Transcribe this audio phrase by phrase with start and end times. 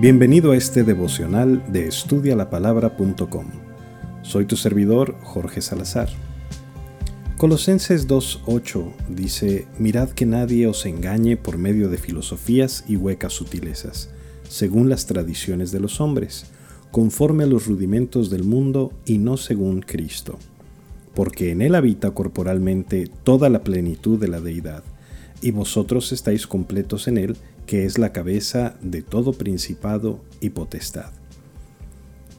[0.00, 3.46] Bienvenido a este devocional de estudialapalabra.com.
[4.22, 6.08] Soy tu servidor Jorge Salazar.
[7.36, 14.08] Colosenses 2.8 dice, Mirad que nadie os engañe por medio de filosofías y huecas sutilezas,
[14.48, 16.46] según las tradiciones de los hombres,
[16.92, 20.38] conforme a los rudimentos del mundo y no según Cristo.
[21.12, 24.84] Porque en él habita corporalmente toda la plenitud de la deidad,
[25.40, 27.36] y vosotros estáis completos en él,
[27.66, 31.12] que es la cabeza de todo principado y potestad.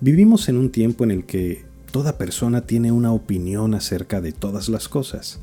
[0.00, 4.68] Vivimos en un tiempo en el que toda persona tiene una opinión acerca de todas
[4.68, 5.40] las cosas.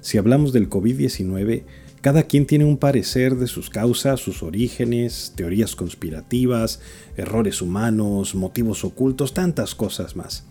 [0.00, 1.64] Si hablamos del COVID-19,
[2.00, 6.80] cada quien tiene un parecer de sus causas, sus orígenes, teorías conspirativas,
[7.16, 10.44] errores humanos, motivos ocultos, tantas cosas más.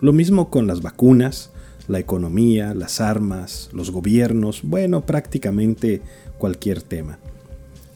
[0.00, 1.50] Lo mismo con las vacunas,
[1.88, 6.02] la economía, las armas, los gobiernos, bueno, prácticamente
[6.38, 7.18] cualquier tema.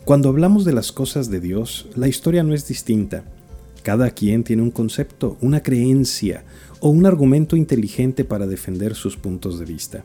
[0.04, 3.24] Cuando hablamos de las cosas de Dios, la historia no es distinta.
[3.82, 6.44] Cada quien tiene un concepto, una creencia
[6.80, 10.05] o un argumento inteligente para defender sus puntos de vista.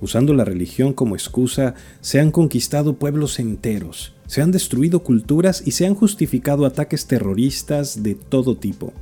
[0.00, 5.72] Usando la religión como excusa, se han conquistado pueblos enteros, se han destruido culturas y
[5.72, 8.94] se han justificado ataques terroristas de todo tipo.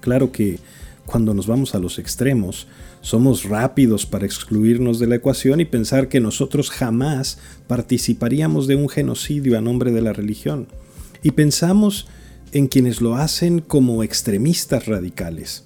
[0.00, 0.58] Claro que
[1.06, 2.66] cuando nos vamos a los extremos,
[3.00, 8.88] somos rápidos para excluirnos de la ecuación y pensar que nosotros jamás participaríamos de un
[8.88, 10.66] genocidio a nombre de la religión.
[11.22, 12.08] Y pensamos
[12.52, 15.64] en quienes lo hacen como extremistas radicales.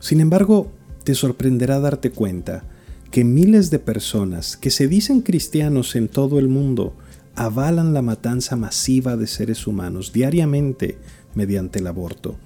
[0.00, 0.70] Sin embargo,
[1.04, 2.64] te sorprenderá darte cuenta
[3.10, 6.94] que miles de personas que se dicen cristianos en todo el mundo
[7.34, 10.98] avalan la matanza masiva de seres humanos diariamente
[11.34, 12.36] mediante el aborto.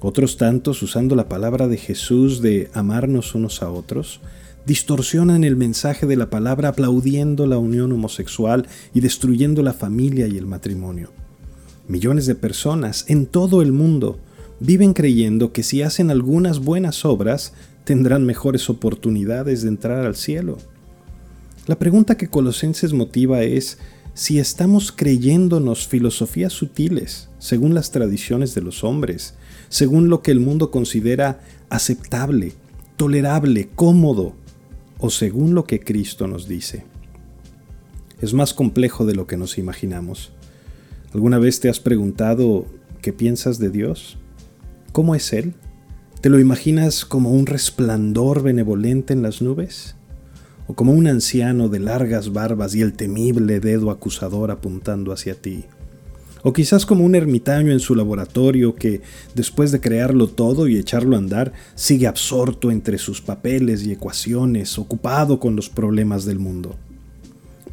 [0.00, 4.20] Otros tantos, usando la palabra de Jesús de amarnos unos a otros,
[4.64, 10.38] distorsionan el mensaje de la palabra aplaudiendo la unión homosexual y destruyendo la familia y
[10.38, 11.10] el matrimonio.
[11.86, 14.18] Millones de personas en todo el mundo
[14.58, 17.52] viven creyendo que si hacen algunas buenas obras
[17.84, 20.58] tendrán mejores oportunidades de entrar al cielo.
[21.66, 23.78] La pregunta que Colosenses motiva es
[24.14, 29.34] si estamos creyéndonos filosofías sutiles, según las tradiciones de los hombres,
[29.68, 32.52] según lo que el mundo considera aceptable,
[32.96, 34.34] tolerable, cómodo,
[34.98, 36.84] o según lo que Cristo nos dice.
[38.20, 40.32] Es más complejo de lo que nos imaginamos.
[41.14, 42.66] ¿Alguna vez te has preguntado
[43.00, 44.18] qué piensas de Dios?
[44.92, 45.54] ¿Cómo es Él?
[46.20, 49.96] ¿Te lo imaginas como un resplandor benevolente en las nubes?
[50.70, 55.64] ¿O como un anciano de largas barbas y el temible dedo acusador apuntando hacia ti?
[56.44, 59.02] O quizás como un ermitaño en su laboratorio que,
[59.34, 64.78] después de crearlo todo y echarlo a andar, sigue absorto entre sus papeles y ecuaciones,
[64.78, 66.76] ocupado con los problemas del mundo.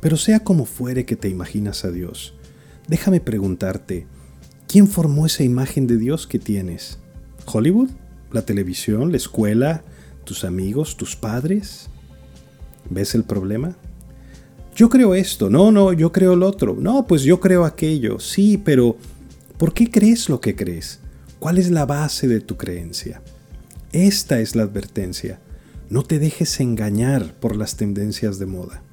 [0.02, 2.34] Pero sea como fuere que te imaginas a Dios,
[2.88, 4.08] déjame preguntarte,
[4.68, 6.97] ¿quién formó esa imagen de Dios que tienes?
[7.46, 7.91] ¿Hollywood?
[8.31, 9.12] ¿La televisión?
[9.12, 9.84] ¿La escuela?
[10.24, 10.97] ¿Tus amigos?
[10.97, 11.91] ¿Tus padres?
[12.89, 13.75] ¿Ves el problema?
[14.77, 18.61] yo creo esto, no, no, yo creo lo otro, no, pues yo creo aquello, sí,
[18.63, 18.95] pero
[19.57, 20.99] ¿por qué crees lo que crees?
[21.39, 23.23] ¿Cuál es la base de tu creencia?
[23.91, 25.39] Esta es la advertencia.
[25.89, 28.83] No te dejes engañar por las tendencias de moda.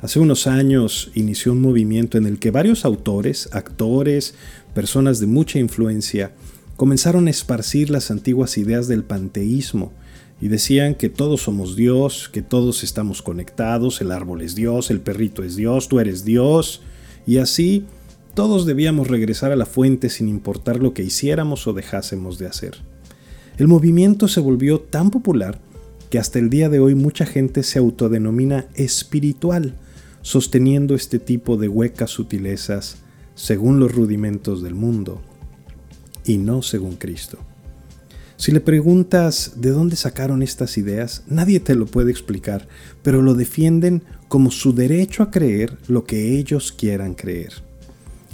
[0.00, 4.34] Hace unos años inició un movimiento en el que varios autores, actores,
[4.74, 6.30] personas de mucha influencia,
[6.76, 9.92] comenzaron a esparcir las antiguas ideas del panteísmo
[10.40, 15.00] y decían que todos somos Dios, que todos estamos conectados, el árbol es Dios, el
[15.00, 16.82] perrito es Dios, tú eres Dios,
[17.26, 17.84] y así
[18.34, 22.76] todos debíamos regresar a la fuente sin importar lo que hiciéramos o dejásemos de hacer.
[23.56, 25.60] El movimiento se volvió tan popular
[26.10, 29.74] que hasta el día de hoy mucha gente se autodenomina espiritual,
[30.22, 32.98] sosteniendo este tipo de huecas sutilezas
[33.34, 35.20] según los rudimentos del mundo
[36.24, 37.38] y no según Cristo.
[38.38, 42.68] Si le preguntas de dónde sacaron estas ideas, nadie te lo puede explicar,
[43.02, 47.54] pero lo defienden como su derecho a creer lo que ellos quieran creer.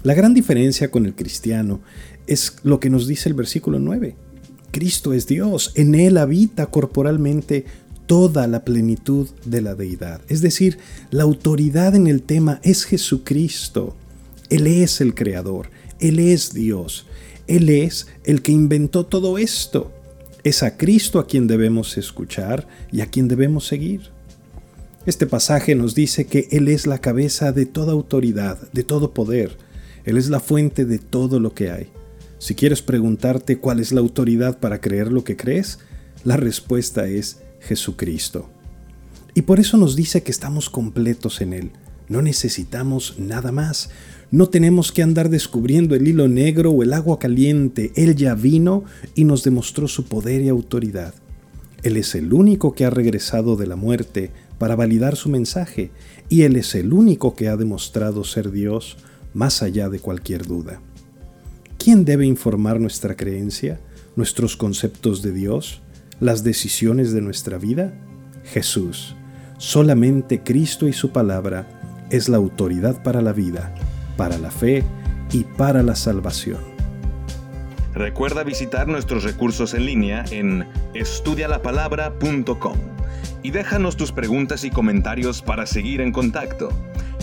[0.02, 1.80] La gran diferencia con el cristiano
[2.26, 4.14] es lo que nos dice el versículo 9.
[4.72, 7.64] Cristo es Dios, en Él habita corporalmente
[8.04, 10.20] toda la plenitud de la deidad.
[10.28, 10.76] Es decir,
[11.12, 13.96] la autoridad en el tema es Jesucristo.
[14.50, 17.06] Él es el Creador, Él es Dios.
[17.46, 19.92] Él es el que inventó todo esto.
[20.42, 24.10] Es a Cristo a quien debemos escuchar y a quien debemos seguir.
[25.06, 29.56] Este pasaje nos dice que Él es la cabeza de toda autoridad, de todo poder.
[30.04, 31.88] Él es la fuente de todo lo que hay.
[32.38, 35.78] Si quieres preguntarte cuál es la autoridad para creer lo que crees,
[36.24, 38.48] la respuesta es Jesucristo.
[39.34, 41.70] Y por eso nos dice que estamos completos en Él.
[42.08, 43.90] No necesitamos nada más.
[44.30, 47.92] No tenemos que andar descubriendo el hilo negro o el agua caliente.
[47.94, 48.84] Él ya vino
[49.14, 51.14] y nos demostró su poder y autoridad.
[51.82, 55.90] Él es el único que ha regresado de la muerte para validar su mensaje
[56.28, 58.96] y Él es el único que ha demostrado ser Dios
[59.34, 60.80] más allá de cualquier duda.
[61.78, 63.80] ¿Quién debe informar nuestra creencia,
[64.16, 65.82] nuestros conceptos de Dios,
[66.20, 67.92] las decisiones de nuestra vida?
[68.44, 69.14] Jesús.
[69.58, 73.74] Solamente Cristo y su palabra es la autoridad para la vida,
[74.16, 74.84] para la fe
[75.32, 76.60] y para la salvación.
[77.94, 82.76] Recuerda visitar nuestros recursos en línea en estudialapalabra.com
[83.42, 86.70] y déjanos tus preguntas y comentarios para seguir en contacto.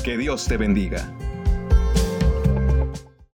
[0.04, 1.12] Que Dios te bendiga.